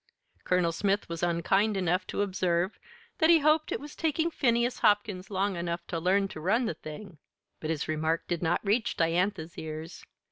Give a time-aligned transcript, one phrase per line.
[0.45, 2.79] Colonel Smith was unkind enough to observe
[3.19, 6.73] that he hoped it was taking Phineas Hopkins long enough to learn to run the
[6.73, 7.19] thing;
[7.59, 10.03] but his remark did not reach Diantha's ears.